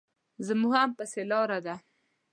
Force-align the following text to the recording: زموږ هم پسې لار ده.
زموږ 0.47 0.73
هم 0.79 0.89
پسې 0.97 1.21
لار 1.31 1.49
ده. 1.65 1.75